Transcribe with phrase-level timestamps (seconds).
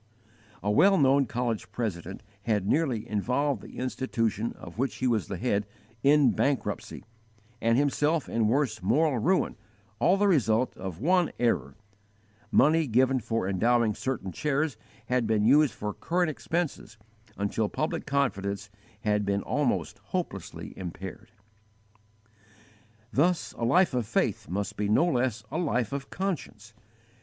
[0.63, 5.37] A well known college president had nearly involved the institution of which he was the
[5.37, 5.67] head,
[6.01, 7.03] in bankruptcy,
[7.61, 9.55] and himself in worse moral ruin,
[9.99, 11.75] all the result of one error
[12.49, 14.75] money given for endowing certain chairs
[15.05, 16.97] had been used for current expenses
[17.37, 18.71] until public confidence
[19.01, 21.29] had been almost hopelessly impaired.
[23.13, 26.73] Thus a life of faith must be no less a life of _conscience.